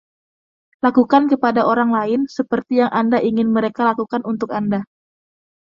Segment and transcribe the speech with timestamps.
[0.85, 4.79] Lakukan kepada orang lain seperti yang Anda ingin mereka lakukan untuk Anda.